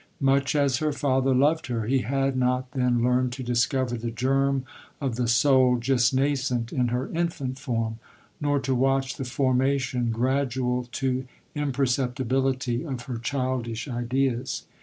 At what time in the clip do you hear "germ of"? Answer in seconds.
4.09-5.15